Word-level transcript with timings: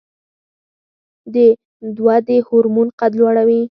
د 1.33 1.35
ودې 2.05 2.37
هورمون 2.47 2.87
قد 2.99 3.11
لوړوي 3.19 3.59